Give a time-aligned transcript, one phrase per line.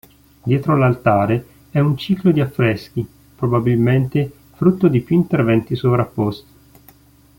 [0.43, 6.51] Dietro l'altare è un ciclo di affreschi, probabilmente frutto di più interventi sovrapposti.